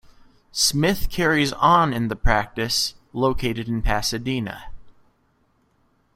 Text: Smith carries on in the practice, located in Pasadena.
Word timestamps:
Smith 0.51 1.11
carries 1.11 1.53
on 1.53 1.93
in 1.93 2.07
the 2.07 2.15
practice, 2.15 2.95
located 3.13 3.67
in 3.69 3.83
Pasadena. 3.83 4.63